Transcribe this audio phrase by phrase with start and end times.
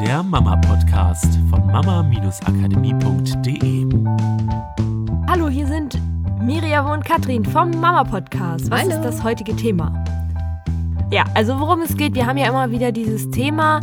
[0.00, 3.86] der Mama-Podcast von mama-akademie.de.
[5.26, 5.98] Hallo, hier sind
[6.38, 8.70] Miriam und Katrin vom Mama-Podcast.
[8.70, 8.90] Was Hallo.
[8.90, 10.04] ist das heutige Thema?
[11.10, 13.80] Ja, also worum es geht, wir haben ja immer wieder dieses Thema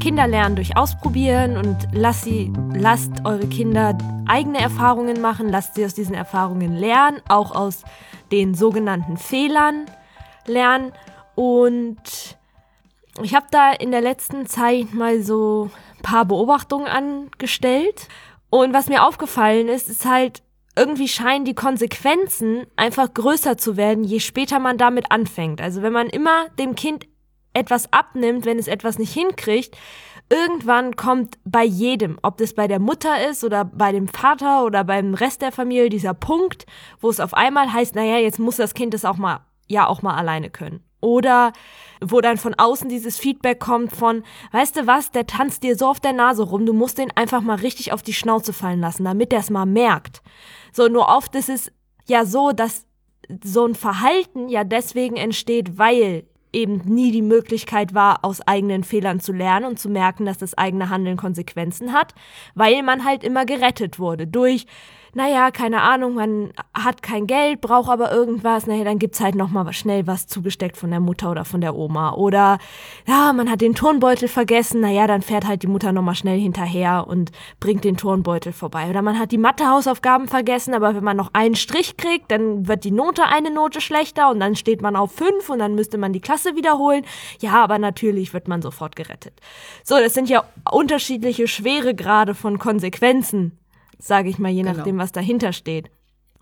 [0.00, 5.84] Kinder lernen durch Ausprobieren und lasst, sie, lasst eure Kinder eigene Erfahrungen machen, lasst sie
[5.84, 7.84] aus diesen Erfahrungen lernen, auch aus
[8.32, 9.86] den sogenannten Fehlern
[10.44, 10.90] lernen.
[11.36, 12.36] Und
[13.20, 18.08] ich habe da in der letzten Zeit mal so ein paar Beobachtungen angestellt.
[18.48, 20.42] Und was mir aufgefallen ist, ist halt,
[20.76, 25.60] irgendwie scheinen die Konsequenzen einfach größer zu werden, je später man damit anfängt.
[25.60, 27.06] Also wenn man immer dem Kind
[27.52, 29.76] etwas abnimmt, wenn es etwas nicht hinkriegt,
[30.30, 34.84] irgendwann kommt bei jedem, ob das bei der Mutter ist oder bei dem Vater oder
[34.84, 36.64] beim Rest der Familie, dieser Punkt,
[37.00, 40.00] wo es auf einmal heißt, naja, jetzt muss das Kind es auch mal, ja, auch
[40.00, 40.82] mal alleine können.
[41.00, 41.52] Oder
[42.02, 45.86] wo dann von außen dieses Feedback kommt von, weißt du was, der tanzt dir so
[45.86, 49.04] auf der Nase rum, du musst den einfach mal richtig auf die Schnauze fallen lassen,
[49.04, 50.22] damit der es mal merkt.
[50.72, 51.72] So, nur oft ist es
[52.06, 52.86] ja so, dass
[53.42, 59.20] so ein Verhalten ja deswegen entsteht, weil eben nie die Möglichkeit war, aus eigenen Fehlern
[59.20, 62.14] zu lernen und zu merken, dass das eigene Handeln Konsequenzen hat,
[62.54, 64.66] weil man halt immer gerettet wurde durch
[65.14, 69.70] naja, keine Ahnung, man hat kein Geld, braucht aber irgendwas, naja, dann gibt's halt nochmal
[69.74, 72.14] schnell was zugesteckt von der Mutter oder von der Oma.
[72.14, 72.58] Oder
[73.06, 77.06] ja, man hat den Turnbeutel vergessen, naja, dann fährt halt die Mutter nochmal schnell hinterher
[77.06, 78.88] und bringt den Turnbeutel vorbei.
[78.88, 82.84] Oder man hat die Mathehausaufgaben vergessen, aber wenn man noch einen Strich kriegt, dann wird
[82.84, 86.14] die Note eine Note schlechter und dann steht man auf fünf und dann müsste man
[86.14, 87.04] die Klasse wiederholen.
[87.40, 89.34] Ja, aber natürlich wird man sofort gerettet.
[89.84, 93.58] So, das sind ja unterschiedliche Schweregrade von Konsequenzen
[94.06, 94.74] sage ich mal, je Genau.
[94.76, 95.90] nachdem, was dahinter steht.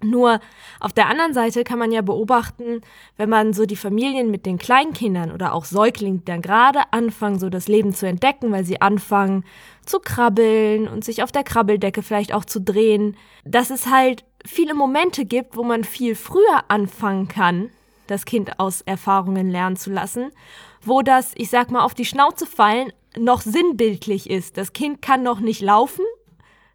[0.02, 0.40] Nur
[0.80, 2.80] auf der anderen Seite kann man ja beobachten,
[3.18, 7.38] wenn man so die Familien mit den Kleinkindern oder auch Säuglingen, die dann gerade anfangen,
[7.38, 9.44] so das Leben zu entdecken, weil sie anfangen
[9.84, 13.14] zu krabbeln und sich auf der Krabbeldecke vielleicht auch zu drehen,
[13.44, 17.68] dass es halt viele Momente gibt, wo man viel früher anfangen kann,
[18.06, 20.30] das Kind aus Erfahrungen lernen zu lassen,
[20.82, 24.56] wo das, ich sag mal, auf die Schnauze fallen noch sinnbildlich ist.
[24.56, 26.04] Das Kind kann noch nicht laufen,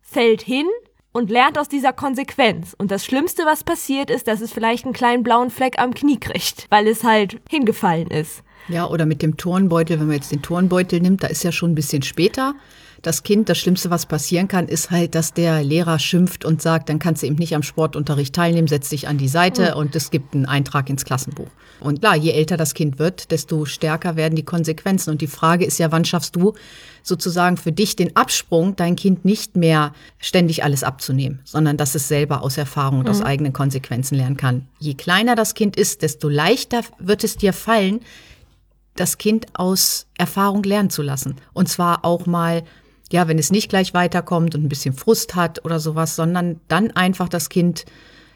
[0.05, 0.67] fällt hin
[1.11, 2.73] und lernt aus dieser Konsequenz.
[2.77, 6.19] Und das Schlimmste, was passiert, ist, dass es vielleicht einen kleinen blauen Fleck am Knie
[6.19, 8.43] kriegt, weil es halt hingefallen ist.
[8.67, 11.71] Ja, oder mit dem Turnbeutel, wenn man jetzt den Turnbeutel nimmt, da ist ja schon
[11.71, 12.55] ein bisschen später.
[13.01, 16.89] Das Kind, das Schlimmste, was passieren kann, ist halt, dass der Lehrer schimpft und sagt,
[16.89, 20.09] dann kannst du eben nicht am Sportunterricht teilnehmen, setz dich an die Seite und es
[20.09, 21.49] gibt einen Eintrag ins Klassenbuch.
[21.79, 25.11] Und klar, je älter das Kind wird, desto stärker werden die Konsequenzen.
[25.11, 26.55] Und die Frage ist ja, wann schaffst du
[27.03, 32.07] sozusagen für dich den Absprung, dein Kind nicht mehr ständig alles abzunehmen, sondern dass es
[32.07, 34.67] selber aus Erfahrung und aus eigenen Konsequenzen lernen kann.
[34.79, 37.99] Je kleiner das Kind ist, desto leichter wird es dir fallen,
[38.95, 41.35] das Kind aus Erfahrung lernen zu lassen.
[41.53, 42.63] Und zwar auch mal,
[43.11, 46.91] ja, wenn es nicht gleich weiterkommt und ein bisschen Frust hat oder sowas, sondern dann
[46.91, 47.85] einfach das Kind,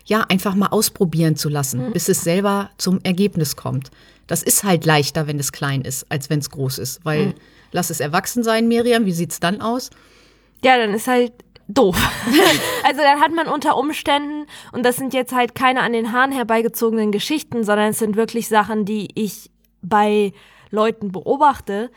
[0.05, 3.89] ja, einfach mal ausprobieren zu lassen, bis es selber zum Ergebnis kommt.
[4.27, 7.33] Das ist halt leichter, wenn es klein ist, als wenn es groß ist, weil
[7.71, 9.89] lass es erwachsen sein, Miriam, wie sieht's dann aus?
[10.63, 11.31] Ja, dann ist halt
[11.67, 11.95] doof.
[12.83, 16.31] also dann hat man unter Umständen, und das sind jetzt halt keine an den Haaren
[16.31, 19.49] herbeigezogenen Geschichten, sondern es sind wirklich Sachen, die ich
[19.81, 20.33] bei
[20.71, 21.91] Leuten beobachte,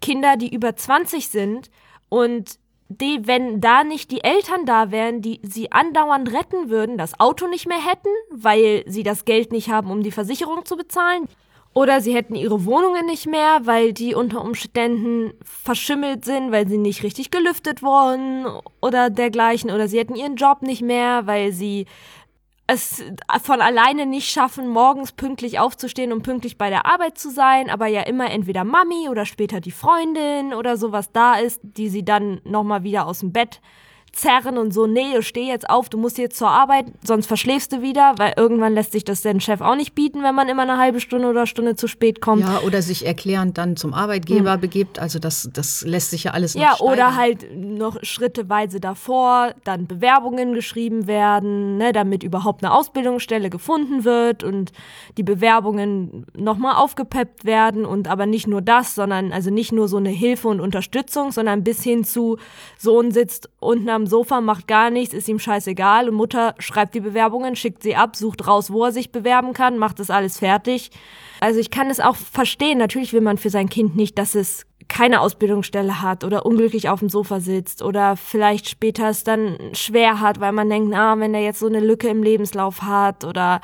[0.00, 1.70] Kinder, die über 20 sind
[2.08, 7.18] und die, wenn da nicht die Eltern da wären, die sie andauernd retten würden, das
[7.18, 11.26] Auto nicht mehr hätten, weil sie das Geld nicht haben, um die Versicherung zu bezahlen.
[11.74, 16.76] Oder sie hätten ihre Wohnungen nicht mehr, weil die unter Umständen verschimmelt sind, weil sie
[16.76, 18.44] nicht richtig gelüftet wurden
[18.82, 19.70] oder dergleichen.
[19.70, 21.86] Oder sie hätten ihren Job nicht mehr, weil sie
[22.72, 23.04] es
[23.42, 27.86] von alleine nicht schaffen, morgens pünktlich aufzustehen und pünktlich bei der Arbeit zu sein, aber
[27.86, 32.40] ja immer entweder Mami oder später die Freundin oder sowas da ist, die sie dann
[32.44, 33.60] nochmal wieder aus dem Bett
[34.12, 37.80] zerren und so, nee, steh jetzt auf, du musst jetzt zur Arbeit, sonst verschläfst du
[37.80, 40.76] wieder, weil irgendwann lässt sich das der Chef auch nicht bieten, wenn man immer eine
[40.76, 42.42] halbe Stunde oder Stunde zu spät kommt.
[42.42, 44.98] Ja, oder sich erklärend dann zum Arbeitgeber begibt.
[44.98, 46.92] Also das, das lässt sich ja alles noch Ja, steigern.
[46.92, 54.04] oder halt noch schritteweise davor dann Bewerbungen geschrieben werden, ne, damit überhaupt eine Ausbildungsstelle gefunden
[54.04, 54.72] wird und
[55.16, 59.96] die Bewerbungen nochmal aufgepeppt werden und aber nicht nur das, sondern also nicht nur so
[59.96, 62.36] eine Hilfe und Unterstützung, sondern bis hin zu
[62.78, 67.00] Sohn sitzt unten am Sofa, macht gar nichts, ist ihm scheißegal und Mutter schreibt die
[67.00, 70.90] Bewerbungen, schickt sie ab, sucht raus, wo er sich bewerben kann, macht das alles fertig.
[71.40, 74.66] Also ich kann es auch verstehen, natürlich will man für sein Kind nicht, dass es
[74.88, 80.20] keine Ausbildungsstelle hat oder unglücklich auf dem Sofa sitzt oder vielleicht später es dann schwer
[80.20, 83.60] hat, weil man denkt, na, wenn er jetzt so eine Lücke im Lebenslauf hat oder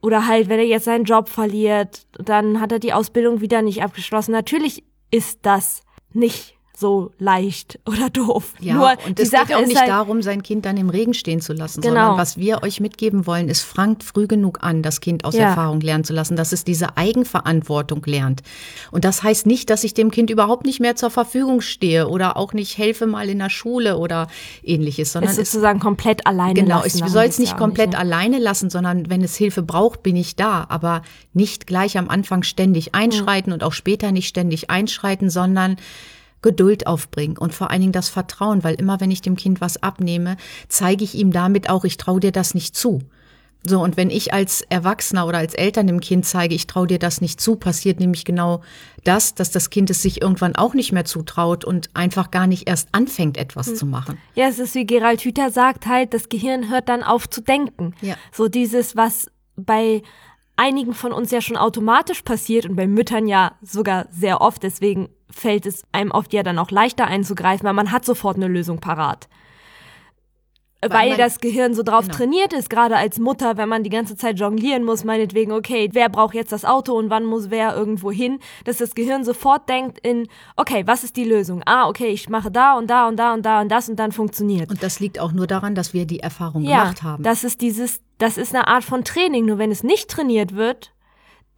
[0.00, 3.82] oder halt, wenn er jetzt seinen Job verliert, dann hat er die Ausbildung wieder nicht
[3.82, 4.30] abgeschlossen.
[4.30, 5.82] Natürlich ist das
[6.12, 8.54] nicht so leicht oder doof.
[8.60, 11.14] Ja, Nur und es geht auch ist nicht halt, darum, sein Kind dann im Regen
[11.14, 11.94] stehen zu lassen, Genau.
[11.94, 15.48] sondern was wir euch mitgeben wollen, ist, fangt früh genug an, das Kind aus Ja.
[15.48, 18.42] Erfahrung lernen zu lassen, dass es diese Eigenverantwortung lernt.
[18.90, 22.36] Und das heißt nicht, dass ich dem Kind überhaupt nicht mehr zur Verfügung stehe oder
[22.36, 24.28] auch nicht helfe mal in der Schule oder
[24.62, 26.86] ähnliches, sondern es es sozusagen komplett alleine Genau, lassen.
[26.88, 27.98] ich darum soll es nicht komplett ne?
[27.98, 30.66] alleine lassen, sondern wenn es Hilfe braucht, bin ich da.
[30.68, 31.02] Aber
[31.32, 35.76] nicht gleich am Anfang ständig einschreiten und auch später nicht ständig einschreiten, sondern
[36.42, 39.82] Geduld aufbringen und vor allen Dingen das Vertrauen, weil immer wenn ich dem Kind was
[39.82, 40.36] abnehme,
[40.68, 43.00] zeige ich ihm damit auch, ich traue dir das nicht zu.
[43.64, 47.00] So, und wenn ich als Erwachsener oder als Eltern dem Kind zeige, ich traue dir
[47.00, 48.62] das nicht zu, passiert nämlich genau
[49.02, 52.68] das, dass das Kind es sich irgendwann auch nicht mehr zutraut und einfach gar nicht
[52.68, 54.16] erst anfängt, etwas zu machen.
[54.34, 57.94] Ja, es ist wie Gerald Hüther sagt halt, das Gehirn hört dann auf zu denken.
[58.00, 58.14] Ja.
[58.32, 59.26] So dieses, was
[59.56, 60.02] bei
[60.58, 65.08] einigen von uns ja schon automatisch passiert und bei Müttern ja sogar sehr oft, deswegen
[65.30, 68.80] fällt es einem oft ja dann auch leichter einzugreifen, weil man hat sofort eine Lösung
[68.80, 69.28] parat.
[70.80, 72.16] Weil, man- das Gehirn so drauf Genau.
[72.16, 76.08] trainiert ist, gerade als Mutter, wenn man die ganze Zeit jonglieren muss, meinetwegen, okay, wer
[76.08, 79.98] braucht jetzt das Auto und wann muss wer irgendwo hin, dass das Gehirn sofort denkt
[80.06, 81.62] in, okay, was ist die Lösung?
[81.66, 84.12] Ah, okay, ich mache da und da und da und da und das und dann
[84.12, 84.70] funktioniert.
[84.70, 87.24] Und das liegt auch nur daran, dass wir die Erfahrung Ja, gemacht haben.
[87.24, 89.46] das ist dieses, das ist eine Art von Training.
[89.46, 90.92] Nur wenn es nicht trainiert wird,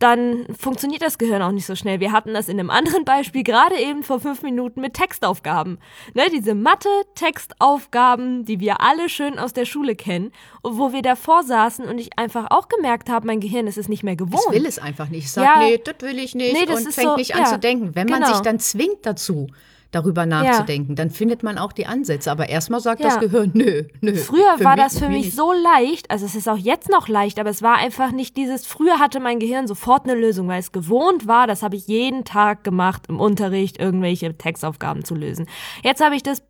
[0.00, 2.00] dann funktioniert das Gehirn auch nicht so schnell.
[2.00, 5.78] Wir hatten das in einem anderen Beispiel gerade eben vor fünf Minuten mit Textaufgaben.
[6.14, 10.32] Ne, diese Mathe-Textaufgaben, die wir alle schön aus der Schule kennen,
[10.62, 13.88] und wo wir davor saßen und ich einfach auch gemerkt habe, mein Gehirn ist es
[13.88, 14.42] nicht mehr gewohnt.
[14.48, 15.24] Es will es einfach nicht.
[15.24, 15.58] Ich sage, Ja.
[15.68, 17.94] nee, das will ich nicht Nee, das und fängt so- nicht an ja, zu denken.
[17.94, 18.32] Wenn man genau.
[18.32, 19.48] sich dann zwingt dazu,
[19.90, 22.30] darüber nachzudenken, dann findet man auch die Ansätze.
[22.30, 23.08] Aber erstmal sagt Ja.
[23.08, 24.14] das Gehirn, nö, nö.
[24.14, 25.36] Früher war mich- das für mich nicht.
[25.36, 28.66] so leicht, also es ist auch jetzt noch leicht, aber es war einfach nicht dieses,
[28.66, 32.24] früher hatte mein Gehirn sofort eine Lösung, weil es gewohnt war, das habe ich jeden
[32.24, 35.46] Tag gemacht im Unterricht, irgendwelche Textaufgaben zu lösen.
[35.82, 36.42] Jetzt habe ich das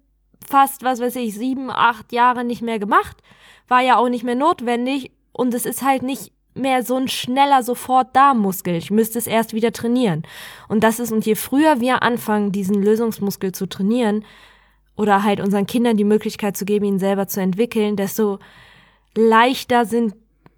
[0.47, 3.17] fast, was weiß ich, sieben, acht Jahre nicht mehr gemacht,
[3.69, 7.63] war ja auch nicht mehr notwendig und es ist halt nicht mehr so ein schneller
[7.63, 8.75] sofort da Muskel.
[8.75, 10.23] Ich müsste es erst wieder trainieren.
[10.69, 14.25] Und das ist, und je früher wir anfangen, diesen Lösungsmuskel zu trainieren,
[15.01, 18.39] oder halt unseren Kindern die Möglichkeit zu geben, ihn selber zu entwickeln, desto
[19.17, 20.15] leichter sind,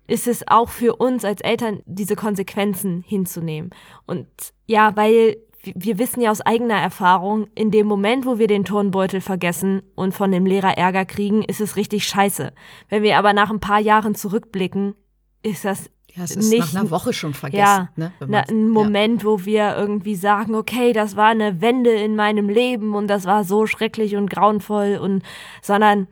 [0.08, 3.70] ist es auch für uns als Eltern, diese Konsequenzen hinzunehmen.
[4.04, 4.26] Und
[4.66, 9.20] ja, weil wir wissen ja aus eigener Erfahrung, in dem Moment, wo wir den Turnbeutel
[9.20, 12.52] vergessen und von dem Lehrer Ärger kriegen, ist es richtig scheiße.
[12.88, 14.96] Wenn wir aber nach ein paar Jahren zurückblicken,
[15.42, 17.60] ist das Ja, es ist nicht nach einer Woche schon vergessen.
[17.60, 22.16] ja, ne, na, ein Moment, wo wir irgendwie sagen, okay, das war eine Wende in
[22.16, 25.22] meinem Leben und das war so schrecklich und grauenvoll und,
[25.62, 26.08] sondern,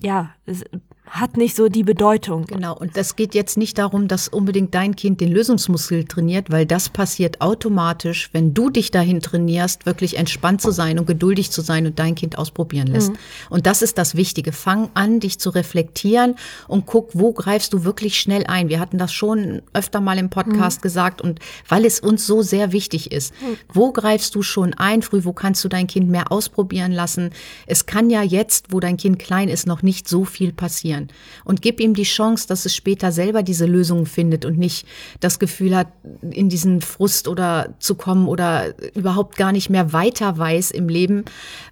[0.00, 0.64] ja, es
[1.10, 2.44] hat nicht so die Bedeutung.
[2.46, 6.66] Genau, und das geht jetzt nicht darum, dass unbedingt dein Kind den Lösungsmuskel trainiert, weil
[6.66, 11.60] das passiert automatisch, wenn du dich dahin trainierst, wirklich entspannt zu sein und geduldig zu
[11.60, 13.12] sein und dein Kind ausprobieren lässt.
[13.50, 14.52] Und das ist das Wichtige.
[14.52, 18.68] Fang an, dich zu reflektieren und guck, wo greifst du wirklich schnell ein.
[18.68, 22.72] Wir hatten das schon öfter mal im Podcast gesagt und weil es uns so sehr
[22.72, 23.32] wichtig ist.
[23.72, 25.24] Wo greifst du schon ein früh?
[25.24, 27.30] Wo kannst du dein Kind mehr ausprobieren lassen?
[27.66, 30.97] Es kann ja jetzt, wo dein Kind klein ist, noch nicht so viel passieren.
[31.44, 34.86] Und gib ihm die Chance, dass es später selber diese Lösungen findet und nicht
[35.20, 35.88] das Gefühl hat,
[36.30, 41.24] in diesen Frust oder zu kommen oder überhaupt gar nicht mehr weiter weiß im Leben,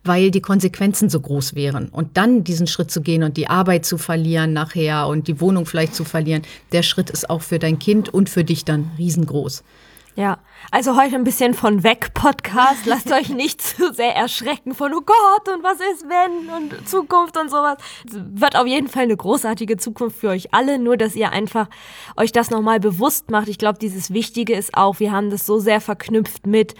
[0.05, 1.89] weil die Konsequenzen so groß wären.
[1.89, 5.67] Und dann diesen Schritt zu gehen und die Arbeit zu verlieren nachher und die Wohnung
[5.67, 6.43] vielleicht zu verlieren,
[6.73, 9.63] der Schritt ist auch für dein Kind und für dich dann riesengroß.
[10.17, 10.39] Ja,
[10.71, 12.87] also heute ein bisschen von weg Podcast.
[12.87, 17.37] Lasst euch nicht zu sehr erschrecken von, oh Gott, und was ist wenn und Zukunft
[17.37, 17.77] und sowas.
[18.07, 21.69] Es Wird auf jeden Fall eine großartige Zukunft für euch alle, nur dass ihr einfach
[22.17, 23.49] euch das nochmal bewusst macht.
[23.49, 26.75] Ich glaube, dieses Wichtige ist auch, wir haben das so sehr verknüpft mit,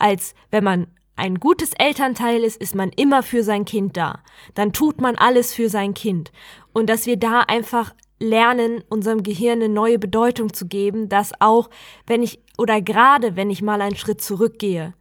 [0.00, 4.18] als wenn man ein gutes Elternteil ist, ist man immer für sein Kind da.
[4.54, 6.32] Dann tut man alles für sein Kind.
[6.72, 11.70] Und dass wir da einfach lernen, unserem Gehirn eine neue Bedeutung zu geben, dass auch,
[12.06, 14.94] wenn ich, oder gerade wenn ich mal einen Schritt zurückgehe,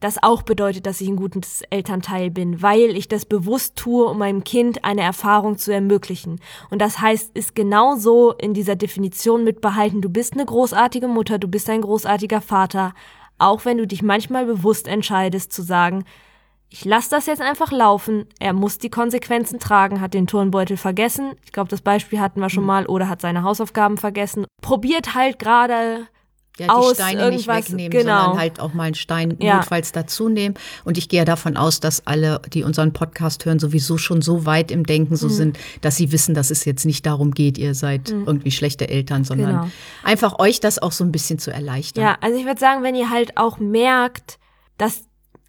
[0.00, 4.18] das auch bedeutet, dass ich ein gutes Elternteil bin, weil ich das bewusst tue, um
[4.18, 6.40] meinem Kind eine Erfahrung zu ermöglichen.
[6.70, 11.48] Und das heißt, ist genauso in dieser Definition mitbehalten, du bist eine großartige Mutter, du
[11.48, 12.94] bist ein großartiger Vater,
[13.38, 16.04] auch wenn du dich manchmal bewusst entscheidest zu sagen,
[16.70, 21.32] ich lasse das jetzt einfach laufen, er muss die Konsequenzen tragen, hat den Turnbeutel vergessen,
[21.44, 25.38] ich glaube, das Beispiel hatten wir schon mal, oder hat seine Hausaufgaben vergessen, probiert halt
[25.38, 26.06] gerade
[26.58, 28.20] Ja, die aus Steine nicht irgendwas- wegnehmen, genau.
[28.24, 29.56] sondern halt auch mal einen Stein Ja.
[29.56, 30.56] notfalls dazu nehmen.
[30.84, 34.44] Und ich gehe ja davon aus, dass alle, die unseren Podcast hören, sowieso schon so
[34.44, 35.16] weit im Denken Mhm.
[35.18, 38.88] so sind, dass sie wissen, dass es jetzt nicht darum geht, ihr seid irgendwie schlechte
[38.88, 39.68] Eltern, sondern Genau.
[40.02, 42.02] einfach euch das auch so ein bisschen zu erleichtern.
[42.04, 44.38] Ja, also ich würde sagen, wenn ihr halt auch merkt,
[44.78, 45.04] dass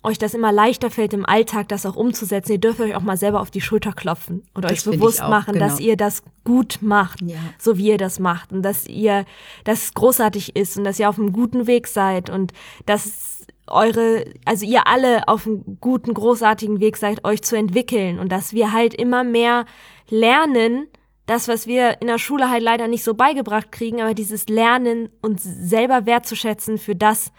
[0.09, 2.53] euch das immer leichter fällt im Alltag, das auch umzusetzen.
[2.53, 5.29] Ihr dürft euch auch mal selber auf die Schulter klopfen und Das euch bewusst auch,
[5.29, 5.65] machen, genau.
[5.65, 7.37] dass ihr das gut macht, Ja.
[7.57, 9.25] so wie ihr das macht und dass ihr,
[9.63, 12.51] dass es großartig ist und dass ihr auf einem guten Weg seid und
[12.85, 18.31] dass eure, also ihr alle auf einem guten, großartigen Weg seid, euch zu entwickeln und
[18.31, 19.65] dass wir halt immer mehr
[20.09, 20.87] lernen,
[21.27, 25.09] das, was wir in der Schule halt leider nicht so beigebracht kriegen, aber dieses Lernen,
[25.21, 27.31] uns selber wertzuschätzen für das,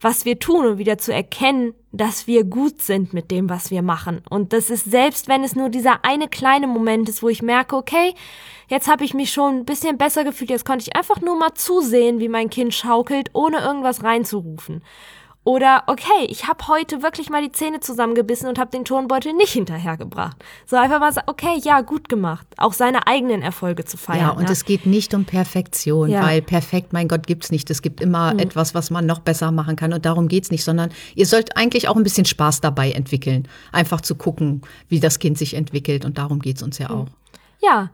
[0.00, 3.82] was wir tun und wieder zu erkennen, dass wir gut sind mit dem, was wir
[3.82, 4.22] machen.
[4.30, 7.76] Und das ist selbst, wenn es nur dieser eine kleine Moment ist, wo ich merke,
[7.76, 8.14] okay,
[8.68, 11.54] jetzt habe ich mich schon ein bisschen besser gefühlt, jetzt konnte ich einfach nur mal
[11.54, 14.82] zusehen, wie mein Kind schaukelt, ohne irgendwas reinzurufen.
[15.42, 19.52] Oder okay, ich habe heute wirklich mal die Zähne zusammengebissen und habe den Turnbeutel nicht
[19.52, 20.36] hinterhergebracht.
[20.66, 22.46] So einfach mal sagen, okay, ja, gut gemacht.
[22.58, 24.20] Auch seine eigenen Erfolge zu feiern.
[24.20, 24.52] Ja, und ne?
[24.52, 26.22] es geht nicht um Perfektion, Ja.
[26.22, 27.70] weil perfekt, mein Gott, gibt's nicht.
[27.70, 30.90] Es gibt immer etwas, was man noch besser machen kann und darum geht's nicht, sondern
[31.14, 33.48] ihr sollt eigentlich auch ein bisschen Spaß dabei entwickeln.
[33.72, 37.06] Einfach zu gucken, wie das Kind sich entwickelt und darum geht's uns ja auch.
[37.62, 37.88] Ja,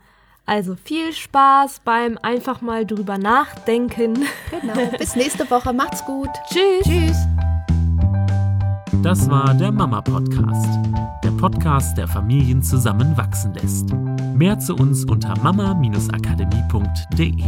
[0.47, 4.15] also viel Spaß beim einfach mal drüber nachdenken.
[4.51, 4.91] Genau.
[4.99, 5.73] Bis nächste Woche.
[5.73, 6.29] Macht's gut.
[6.49, 6.85] Tschüss.
[6.85, 7.17] Tschüss.
[9.03, 10.69] Das war der Mama Podcast.
[11.23, 13.93] Der Podcast, der Familien zusammenwachsen lässt.
[14.35, 17.45] Mehr zu uns unter mama-akademie.de.